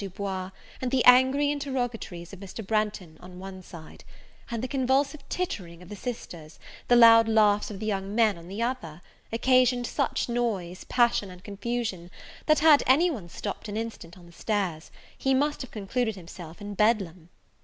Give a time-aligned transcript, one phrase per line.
[0.03, 0.49] Du Bois,
[0.81, 2.65] and the angry interrogatories of Mr.
[2.65, 4.03] Branghton, on one side;
[4.51, 8.47] the convulsive tittering of the sisters, and the loud laughs of the young men, on
[8.47, 12.09] the other, occasioned such noise, passion and confusion,
[12.47, 16.59] that had any one stopped an instant on the stairs, he must have concluded himself
[16.61, 17.29] in Bedlam.